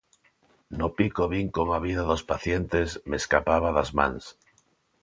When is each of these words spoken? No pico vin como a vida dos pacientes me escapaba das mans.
No 0.79 0.87
pico 1.01 1.27
vin 1.33 1.47
como 1.57 1.71
a 1.75 1.79
vida 1.85 2.07
dos 2.09 2.23
pacientes 2.31 2.87
me 3.09 3.17
escapaba 3.21 3.75
das 3.77 3.89
mans. 3.99 4.23